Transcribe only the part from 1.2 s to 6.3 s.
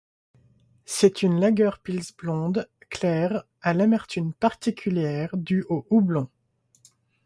une lager pils blonde claire à l'amertume particulière, due au houblon.